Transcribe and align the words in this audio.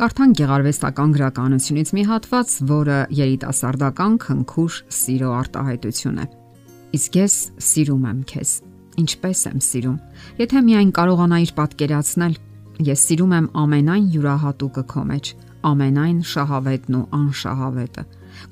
Կարդանք 0.00 0.38
գեղարվեստական 0.38 1.10
գրականությունից 1.12 1.90
մի 1.92 2.02
հատված, 2.08 2.52
որը 2.70 2.98
երիտասարդական 3.12 4.14
քնքուշ 4.22 4.76
սիրո 4.96 5.32
արտահայտություն 5.36 6.20
է։ 6.22 6.24
Իսկ 6.96 7.18
ես 7.20 7.34
սիրում 7.66 8.06
եմ 8.08 8.22
քեզ։ 8.30 8.52
Ինչպես 9.02 9.42
եմ 9.50 9.58
սիրում։ 9.66 9.98
Եթե 10.40 10.62
միայն 10.70 10.92
կարողանայիր 10.96 11.52
պատկերացնել, 11.58 12.38
ես 12.88 13.04
սիրում 13.10 13.34
եմ 13.36 13.50
ամենայն 13.60 14.06
յուրահատուկը 14.14 14.84
քո 14.88 15.04
մեջ, 15.10 15.32
ամենայն 15.68 16.22
շահավետն 16.32 16.96
ու 16.96 17.04
անշահավետը։ 17.20 18.06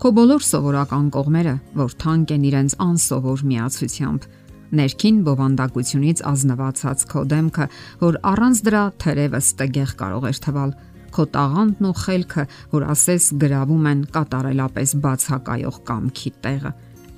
Քո 0.04 0.12
բոլոր 0.20 0.44
սովորական 0.52 1.08
կողմերը, 1.16 1.56
որ 1.80 1.96
թանկ 2.04 2.34
են 2.36 2.44
իրենց 2.52 2.76
անսովոր 2.84 3.46
միացությամբ, 3.48 4.28
ներքին 4.68 5.24
բովանդակությունից 5.24 6.20
ազնվացած 6.28 7.04
քո 7.09 7.24
դեմքը, 7.32 7.66
որ 8.04 8.18
առանց 8.37 8.60
դրա 8.68 8.82
թերևս 9.01 9.46
տգեղ 9.62 9.95
կարող 10.02 10.26
էր 10.28 10.40
թվալ, 10.45 10.74
քո 11.14 11.24
տաղանդն 11.34 11.88
ու 11.88 11.96
խելքը, 12.02 12.44
որ 12.72 12.86
ասես 12.94 13.28
գրավում 13.42 13.90
են 13.92 14.00
կատարելապես 14.14 14.94
բացակայող 15.04 15.78
կամքի 15.88 16.32
տեղը։ 16.46 16.72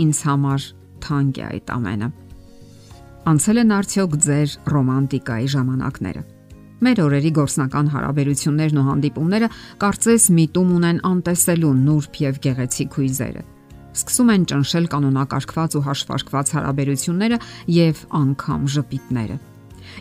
Ինձ 0.05 0.21
համար 0.31 0.67
թանկ 1.05 1.41
է 1.41 1.47
այդ 1.51 1.73
ամենը։ 1.77 2.11
Անցել 3.31 3.61
են 3.61 3.73
արդյոք 3.77 4.15
ձեր 4.27 4.53
ռոմանտիկայի 4.75 5.49
ժամանակները։ 5.55 6.23
Մեր 6.81 7.01
օրերի 7.05 7.31
գործնական 7.37 7.91
հարաբերություններն 7.93 8.81
ու 8.81 8.85
հանդիպումները 8.87 9.49
կարծես 9.83 10.29
միտում 10.39 10.71
ունեն 10.79 11.01
անտեսելու 11.11 11.73
նուրբ 11.81 12.17
եւ 12.25 12.39
գեղեցիկ 12.47 12.97
հույզերը։ 13.01 13.45
Սկսում 13.91 14.33
են 14.37 14.47
ճնշել 14.55 14.89
կանոնակարգված 14.95 15.77
ու 15.77 15.85
հաշվարկված 15.91 16.55
հարաբերությունները 16.57 17.41
եւ 17.77 18.03
անգամ 18.23 18.67
ժպիտները։ 18.79 19.39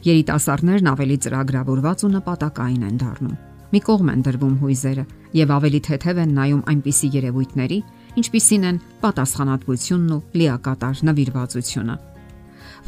Երիտասարդներն 0.07 0.91
ավելի 0.93 1.21
ծրագրավորված 1.25 2.07
ու 2.07 2.13
նպատակային 2.15 2.89
են 2.93 2.99
դառնում 3.03 3.37
մի 3.69 3.79
կողմ 3.85 4.07
են 4.09 4.21
դրվում 4.25 4.53
հույզերը 4.63 5.03
եւ 5.37 5.51
ավելի 5.53 5.79
թեթև 5.85 6.19
են 6.23 6.31
նայում 6.37 6.61
այնպիսի 6.73 7.07
երևույթների, 7.15 7.79
ինչպիսին 8.19 8.63
են 8.69 8.77
պատասխանատվությունն 9.03 10.13
ու 10.15 10.21
լիակատար 10.39 11.01
նվիրվածությունը։ 11.09 11.97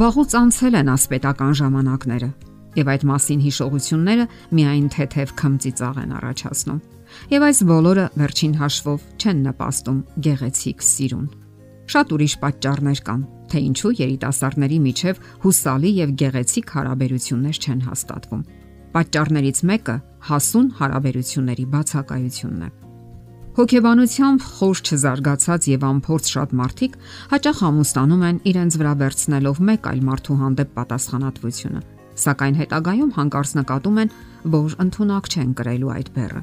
Վաղուց 0.01 0.31
անցել 0.41 0.77
են 0.81 0.89
ասպետական 0.95 1.53
ժամանակները 1.61 2.29
եւ 2.81 2.89
այդ 2.91 3.03
մասին 3.11 3.43
հիշողությունները 3.45 4.25
միայն 4.57 4.87
թեթև 4.95 5.33
քմծիծաղ 5.41 5.99
են 6.01 6.15
առաջացնում։ 6.21 6.79
Եվ 7.31 7.45
այս 7.51 7.59
բոլորը 7.67 8.05
վերջին 8.21 8.53
հաշվով 8.61 9.05
չեն 9.19 9.41
նպաստում 9.51 9.99
գեղեցիկ 10.27 10.85
սիրուն։ 10.87 11.27
Շատ 11.91 12.13
ուրիշ 12.15 12.33
պատճառներ 12.41 13.01
կան, 13.03 13.21
թե 13.51 13.63
ինչու 13.67 13.93
երիտասարդների 13.99 14.79
միջև 14.87 15.21
հուսալի 15.43 15.91
եւ 15.99 16.15
գեղեցիկ 16.23 16.73
հարաբերություններ 16.79 17.61
չեն 17.67 17.81
հաստատվում 17.91 18.45
Պատճառներից 18.91 19.59
մեկը 19.71 19.95
հասուն 20.27 20.67
հարաբերությունների 20.81 21.65
բացակայությունն 21.71 22.63
է։ 22.67 22.69
Հոգեբանությամբ 23.51 24.43
խոշ 24.47 24.81
չզարգացած 24.87 25.65
եւ 25.71 25.81
անփորձ 25.83 26.27
շատ 26.31 26.51
մարդիկ 26.59 26.93
հաճախ 27.31 27.57
ամուսնանում 27.67 28.21
են 28.27 28.37
իրենց 28.51 28.77
վրա 28.81 28.93
վերցնելով 29.01 29.57
մեկ 29.69 29.89
այլ 29.91 30.01
մարդու 30.07 30.37
հանդեպ 30.41 30.69
պատասխանատվությունը, 30.77 31.81
սակայն 32.23 32.59
հետագայում 32.61 33.11
հանկարծ 33.17 33.51
նկատում 33.59 33.99
են, 34.01 34.13
որ 34.55 34.75
ընդունակ 34.85 35.31
չեն 35.31 35.51
կրելու 35.59 35.91
այդ 35.95 36.11
բեռը։ 36.15 36.41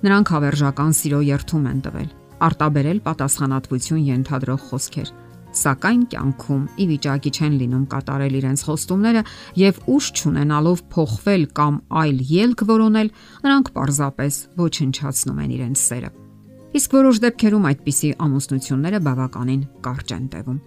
Նրանք 0.00 0.32
հավերժական 0.34 0.92
սիրո 1.00 1.20
երթում 1.30 1.64
են 1.70 1.80
տվել, 1.86 2.10
արտաբերել 2.50 3.00
պատասխանատվություն 3.06 4.04
ենթադրող 4.10 4.60
խոսքեր, 4.70 5.08
սակայն 5.56 6.02
կյանքում 6.12 6.64
ի 6.78 6.84
վիճակի 6.90 7.30
չեն 7.34 7.54
լինում 7.60 7.84
կատարել 7.90 8.34
իրենց 8.40 8.64
խոստումները 8.68 9.22
եւ 9.60 9.80
ուշ 9.90 10.10
չունենալով 10.20 10.82
փոխվել 10.94 11.46
կամ 11.58 11.78
այլ 12.00 12.18
ելք 12.40 12.64
որոնել, 12.70 13.08
նրանք 13.44 13.70
պարզապես 13.76 14.34
ոչնչացնում 14.60 15.40
են 15.44 15.54
իրենց 15.58 15.84
սերը։ 15.90 16.10
Իսկ 16.70 16.90
որոշ 17.00 17.16
դեպքերում 17.26 17.66
այդպիսի 17.70 18.10
ամուսնությունները 18.30 19.00
բավականին 19.10 19.62
կարճ 19.86 20.14
են 20.14 20.26
տևում։ 20.30 20.60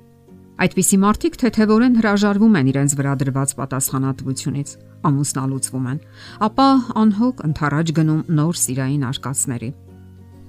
Այդպիսի 0.64 0.98
մարդիկ 1.04 1.38
թեթևորեն 1.44 1.96
հրաժարվում 1.98 2.58
են 2.60 2.68
իրենց 2.74 2.92
վրա 3.00 3.14
դրված 3.24 3.54
պատասխանատվությունից, 3.58 4.76
ամուսնալուծվում 5.10 5.88
են, 5.94 6.04
ապա 6.48 6.68
անհոգ 7.04 7.42
ընթരാճ 7.48 7.96
գնում 7.98 8.22
նոր 8.38 8.60
սիրային 8.64 9.08
արկածների 9.10 9.72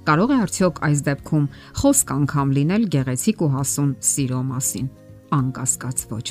Կարող 0.05 0.31
է 0.31 0.35
արդյոք 0.37 0.79
այս 0.85 0.99
դեպքում 1.05 1.45
խոսք 1.81 2.11
անգամ 2.13 2.49
լինել 2.55 2.83
գեղեցիկ 2.93 3.39
ու 3.41 3.47
հասուն 3.55 3.91
սիրո 4.05 4.41
մասին։ 4.49 4.89
Անկասկած 5.33 6.01
ոչ։ 6.11 6.25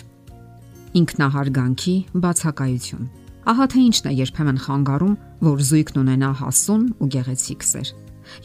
Ինքնահարգանքի 1.01 1.95
բացակայություն։ 2.23 3.09
Ահա 3.51 3.67
թե 3.73 3.81
ինչն 3.85 4.07
է 4.07 4.13
երբեմն 4.21 4.61
խանգարում, 4.65 5.17
որ 5.49 5.65
զույգն 5.69 5.99
ունենա 6.05 6.29
հասուն 6.39 6.85
ու 7.03 7.09
գեղեցիկ 7.15 7.67
սեր։ 7.71 7.91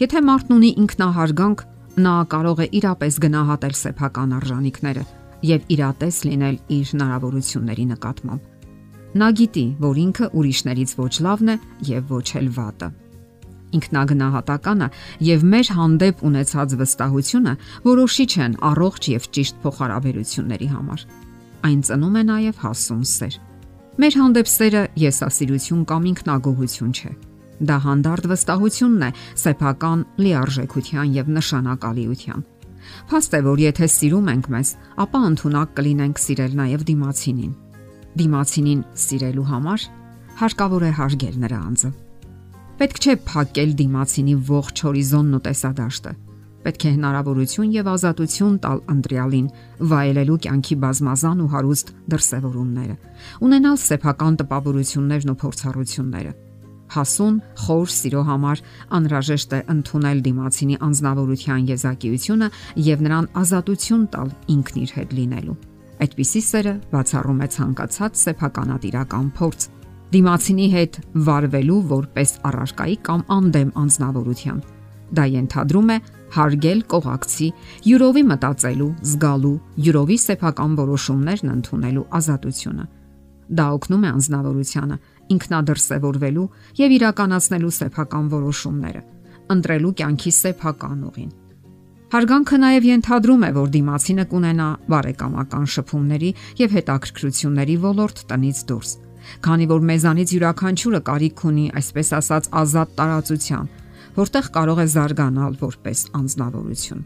Եթե 0.02 0.24
մարդն 0.30 0.56
ունի 0.58 0.72
ինքնահարգանք, 0.82 1.62
նա 2.10 2.16
կարող 2.34 2.64
է 2.66 2.68
իրապես 2.80 3.20
գնահատել 3.26 3.76
սեփական 3.80 4.34
արժանինքները 4.40 5.04
եւ 5.50 5.70
իրատես 5.78 6.18
լինել 6.26 6.58
իր 6.80 6.90
հնարավորությունների 6.90 7.86
նկատմամբ։ 7.94 9.14
Նա 9.20 9.30
գիտի, 9.40 9.66
որ 9.86 10.02
ինքը 10.10 10.32
ուրիշներից 10.42 10.96
ոչ 11.00 11.14
լավն 11.30 11.54
է 11.54 11.56
եւ 11.94 12.12
ոչ 12.18 12.28
էլ 12.42 12.50
վատը 12.58 12.90
ինքնագնահատականը 13.78 14.88
եւ 15.28 15.46
մեր 15.54 15.72
հանդեպ 15.78 16.24
ունեցած 16.30 16.76
վստահությունը 16.80 17.54
որոշիչ 17.86 18.32
են 18.46 18.58
առողջ 18.70 19.10
եւ 19.14 19.28
ճիշտ 19.38 19.60
փոխհարաբերությունների 19.64 20.70
համար։ 20.74 21.06
Այն 21.70 21.80
ծնում 21.90 22.20
է 22.20 22.24
նաեւ 22.30 22.62
հասուն 22.64 23.04
սեր։ 23.14 23.40
Մեր 24.00 24.14
հանդեպ 24.20 24.50
սերը 24.50 24.84
եսասիրություն 25.04 25.82
կամ 25.90 26.06
ինքնագոհություն 26.14 26.94
չէ։ 26.96 27.12
Դա 27.60 27.78
հանդարտ 27.84 28.28
վստահությունն 28.32 29.04
է 29.04 29.10
սեփական 29.44 30.06
լիարժեքության 30.24 31.16
եւ 31.20 31.32
նշանակալիության։ 31.36 32.46
Փաստ 33.10 33.36
է, 33.36 33.42
որ 33.44 33.64
եթե 33.68 33.90
սիրում 33.92 34.30
ենք 34.34 34.46
մեզ, 34.56 34.70
ապա 35.04 35.24
ընդունակ 35.30 35.74
կլինենք 35.78 36.22
սիրել 36.24 36.54
նաեւ 36.64 36.86
դիմացինին։ 36.90 37.56
Դիմացինին 38.20 38.86
սիրելու 39.04 39.50
համար 39.52 39.90
հարկավոր 40.40 40.86
է 40.88 40.94
հարգել 41.04 41.42
նրա 41.44 41.60
անձը 41.70 41.92
Պետք 42.80 43.00
չէ 43.04 43.14
փակել 43.28 43.72
դիմացինի 43.76 44.34
ողջ 44.48 44.82
հորիզոնն 44.86 45.36
ու 45.36 45.40
տեսադաշտը։ 45.46 46.12
Պետք 46.64 46.84
է 46.88 46.92
հնարավորություն 46.96 47.72
եւ 47.76 47.88
ազատություն 47.92 48.54
տալ 48.64 48.80
ընտրյալին 48.94 49.50
վայելելու 49.90 50.38
կյանքի 50.46 50.78
բազմազան 50.84 51.42
ու 51.44 51.48
հարուստ 51.54 51.92
դրսևորումները, 52.14 52.96
ունենալ 53.48 53.80
սեփական 53.84 54.38
տպավորություններն 54.40 55.34
ու 55.34 55.36
փորձառությունները։ 55.44 56.32
Հասուն, 56.96 57.36
խոր 57.64 57.92
սիրո 58.00 58.22
համար 58.30 58.62
անհրաժեշտ 59.00 59.52
է 59.60 59.60
ընդունել 59.76 60.22
դիմացինի 60.30 60.78
անznավորության 60.88 61.68
եզակիությունը 61.70 62.50
եւ 62.88 63.04
նրան 63.10 63.28
ազատություն 63.44 64.08
տալ 64.16 64.32
ինքն 64.56 64.80
իր 64.88 64.96
հետ 65.00 65.12
լինելու։ 65.20 65.58
Այդպիսի 66.00 66.42
սերը 66.48 66.74
բացառում 66.96 67.44
է 67.44 67.48
ցանկացած 67.60 68.24
սեփականատիրական 68.24 69.28
փորձ 69.36 69.68
դիմացինի 70.10 70.68
հետ 70.74 70.96
վարվելու 71.26 71.80
որպես 71.90 72.32
առարկայի 72.50 72.96
կամ 73.06 73.24
անդեմ 73.36 73.72
անznավորության։ 73.78 74.62
Դա 75.10 75.26
ենթադրում 75.34 75.90
է 75.94 75.98
հարգել 76.34 76.80
կողակցի, 76.94 77.50
յուրովի 77.90 78.24
մտածելու, 78.30 78.90
զգալու, 79.10 79.54
յուրովի 79.86 80.18
սեփական 80.24 80.74
որոշումներն 80.80 81.52
ընդունելու 81.54 82.06
ազատությունը։ 82.20 82.86
Դա 83.60 83.66
օգնում 83.78 84.06
է 84.06 84.10
անznավորությանը 84.20 84.98
ինքնադրսևորվելու 85.34 86.48
եւ 86.80 86.96
իրականացնելու 87.00 87.76
սեփական 87.80 88.32
որոշումները, 88.34 89.02
ընտրելու 89.58 89.94
կյանքի 90.02 90.34
սեփական 90.40 91.04
ուղին։ 91.10 91.32
Հարգանքը 92.10 92.58
նաև 92.62 92.86
ենթադրում 92.90 93.44
է, 93.46 93.50
որ 93.58 93.68
դիմացինը 93.74 94.26
կունենա 94.30 94.70
բարեկամական 94.90 95.68
շփումների 95.74 96.32
եւ 96.62 96.74
հետաքրքրությունների 96.80 97.78
ոլորտ 97.86 98.26
տնից 98.30 98.64
դուրս 98.70 98.94
Քանի 99.46 99.66
որ 99.70 99.86
մեզանից 99.90 100.34
յուրաքանչյուրը 100.36 101.02
կարիք 101.10 101.44
ունի, 101.50 101.66
այսպես 101.80 102.12
ասած, 102.20 102.50
ազատ 102.62 102.94
տարածության, 103.00 103.70
որտեղ 104.20 104.50
կարող 104.58 104.80
է 104.80 104.88
զարգանալ 104.96 105.58
որպես 105.64 106.04
անznավորություն։ 106.20 107.04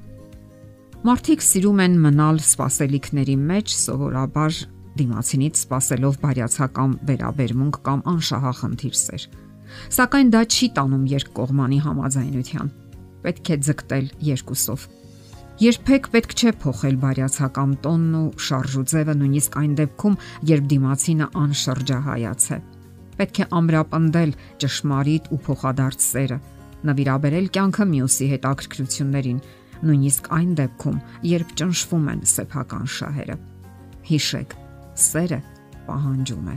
Մարդիկ 1.03 1.41
սիրում 1.43 1.79
են 1.83 1.95
մնալ 1.99 2.37
սпасելիքների 2.39 3.35
մեջ, 3.43 3.73
սովորաբար 3.83 4.59
դիմացինից 4.97 5.61
սпасելով 5.63 6.19
բարյացակամ 6.23 6.91
վերաբերմունք 7.09 7.79
կամ 7.87 8.03
անշահախնդիր 8.13 8.97
սեր։ 9.03 9.25
Սակայն 9.97 10.33
դա 10.33 10.41
չի 10.53 10.67
տանում 10.77 11.05
երկկողմանի 11.13 11.79
համաձայնության։ 11.83 12.73
Պետք 13.23 13.51
է 13.53 13.57
ձգտել 13.67 14.07
երկուսով 14.29 14.85
Երբեք 15.61 16.07
պետք 16.09 16.31
չէ 16.33 16.51
փոխել 16.63 16.95
բարյացակամ 16.97 17.73
տոնն 17.85 18.13
ու 18.17 18.41
շարժուձևը 18.41 19.13
նույնիսկ 19.19 19.57
այն 19.61 19.75
դեպքում, 19.77 20.15
երբ 20.49 20.65
դիմացինը 20.71 21.27
անշրջահայաց 21.43 22.47
է։ 22.55 22.57
Պետք 23.19 23.37
է 23.37 23.47
ամրապնդել 23.59 24.33
ճշմարիտ 24.63 25.29
ու 25.29 25.39
փոխադարձ 25.45 26.07
սերը, 26.07 26.39
նվիրաբերել 26.89 27.47
կյանքը 27.53 27.87
մյուսի 27.93 28.29
հետ 28.33 28.49
ակրկրություններին, 28.49 29.39
նույնիսկ 29.85 30.29
այն 30.41 30.51
դեպքում, 30.57 30.99
երբ 31.29 31.55
ճնշվում 31.61 32.07
են 32.13 32.27
սեփական 32.33 32.85
շահերը։ 32.97 33.37
Հիշեք, 34.09 34.59
սերը 35.05 35.41
պահանջում 35.85 36.47
է։ 36.49 36.55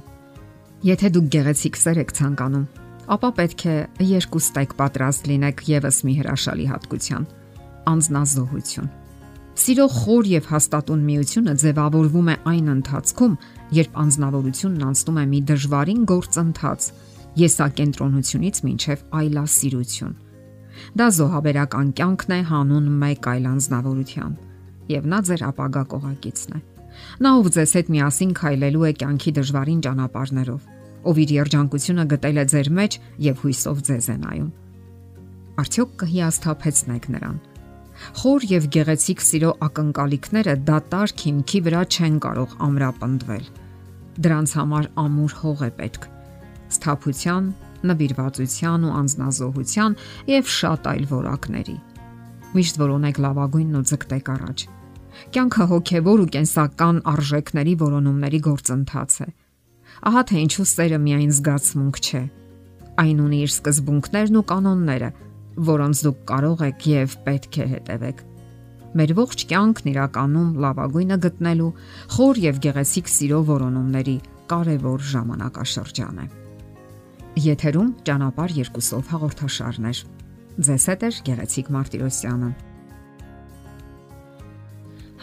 Եթե 0.88 1.08
դուք 1.12 1.32
գեղեցիկ 1.36 1.82
սեր 1.84 1.98
եք 2.00 2.16
ցանկանում, 2.16 2.68
ապա 3.12 3.28
պետք 3.36 3.62
է 3.66 3.76
երկու 4.16 4.40
ստեյք 4.46 4.72
պատրաստ 4.80 5.28
լինեք 5.36 5.66
եւս 5.76 5.98
մի 6.06 6.14
հրաշալի 6.22 6.66
հատկության՝ 6.72 7.26
անznազողություն։ 7.90 8.92
Սիրո 9.56 9.86
խոր 9.88 10.26
եւ 10.28 10.48
հաստատուն 10.52 11.04
միությունը 11.06 11.52
ձևավորվում 11.62 12.28
է 12.28 12.36
այն 12.50 12.66
ընթացքում, 12.76 13.36
երբ 13.78 13.94
անznավորությունն 14.02 14.82
անցնում 14.86 15.20
է 15.22 15.24
մի 15.32 15.40
դժվարին 15.50 16.02
գործընթաց՝ 16.12 16.88
եսակենտրոնությունից 17.40 18.60
մինչև 18.66 19.04
այլասիրություն։ 19.20 20.14
Դա 20.96 21.06
զոհաբերական 21.16 21.88
կյանքն 21.96 22.36
է 22.36 22.40
հանուն 22.52 22.86
մեկ 23.00 23.28
այլ 23.32 23.48
անznավորության, 23.56 24.36
եւ 24.92 25.08
նա 25.12 25.20
ձեր 25.28 25.42
ապագա 25.48 25.82
կողակիցն 25.96 26.56
է։ 26.56 26.60
Նա 27.24 27.30
ով 27.40 27.50
ձեզ 27.56 27.72
հետ 27.76 27.90
միասին 27.96 28.32
քայլելու 28.36 28.86
է 28.86 28.92
կյանքի 29.00 29.32
դժվարին 29.40 29.80
ճանապարհներով, 29.86 30.62
ով 31.06 31.20
իր 31.24 31.34
երջանկությունը 31.36 32.04
գտել 32.12 32.36
է 32.36 32.46
ձեր 32.52 32.70
մեջ 32.76 33.00
եւ 33.26 33.42
հույսով 33.44 33.82
ձեզ 33.88 34.06
է 34.12 34.16
նայում։ 34.26 34.48
Արդյոք 35.64 35.92
կհիասթափեցնեք 36.02 37.04
նրան։ 37.16 37.36
Խոր 38.20 38.46
եւ 38.50 38.68
գեղեցիկ 38.76 39.24
սիրո 39.26 39.52
ակնկալիքները 39.66 40.54
դատարկ 40.68 41.24
հիմքի 41.26 41.60
վրա 41.66 41.82
չեն 41.96 42.20
կարող 42.26 42.54
ամրապնդվել։ 42.66 43.50
Դրանց 44.26 44.54
համար 44.60 44.88
ամուր 45.06 45.36
հող 45.40 45.64
է 45.66 45.70
պետք։ 45.80 46.06
Սթափության, 46.76 47.50
նվիրվածության 47.86 48.86
ու 48.86 48.94
անznազողության 49.00 49.98
եւ 50.36 50.54
շատ 50.56 50.88
այլ 50.92 51.04
որակների։ 51.16 51.76
Միշտ 52.56 52.80
որոնեք 52.86 53.20
լավագույնն 53.26 53.76
ու 53.80 53.86
ձգտեք 53.90 54.32
առաջ 54.36 54.66
Կյանքը 55.32 55.66
հոգևոր 55.70 56.22
ու 56.22 56.30
կենսական 56.34 56.98
արժեքների 57.12 57.74
որոնումների 57.80 58.40
գործընթաց 58.46 59.16
է։ 59.24 59.28
Ահա 60.10 60.22
թե 60.28 60.42
ինչու 60.44 60.66
սերը 60.72 60.98
միայն 61.06 61.32
զգացմունք 61.36 62.00
չէ։ 62.04 62.22
Այն 63.02 63.22
ունի 63.26 63.38
իր 63.46 63.52
սկզբունքներն 63.52 64.38
ու 64.40 64.44
կանոնները, 64.50 65.08
որոնց 65.56 66.02
դուք 66.06 66.18
կարող 66.30 66.64
եք 66.66 66.86
եւ 66.92 67.14
պետք 67.26 67.56
է 67.56 67.66
հետևեք։ 67.72 68.22
Մեր 68.96 69.12
ողջ 69.16 69.44
կյանքն 69.50 69.90
իրականում 69.92 70.50
լավագույնը 70.64 71.16
գտնելու 71.26 71.72
խոր 72.16 72.40
եւ 72.46 72.60
գեղեցիկ 72.66 73.10
սիրո 73.12 73.40
որոնումների 73.50 74.16
կարևոր 74.52 75.02
ժամանակաշրջան 75.12 76.20
է։ 76.22 76.26
Եթերում 77.46 77.90
ճանապար 78.08 78.54
երկուսով 78.56 79.10
հաղորդաշարներ։ 79.12 80.00
Ձեզ 80.56 80.86
հետ 80.92 81.04
է 81.04 81.10
գեղեցիկ 81.26 81.68
Մարտիրոսյանը։ 81.76 82.50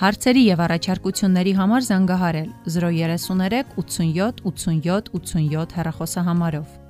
Հարցերի 0.04 0.44
եւ 0.44 0.62
առաջարկությունների 0.68 1.52
համար 1.58 1.84
զանգահարել 1.90 2.48
033 2.76 3.74
87 3.82 4.42
87 4.54 5.12
87 5.18 5.78
հեռախոսահամարով։ 5.80 6.83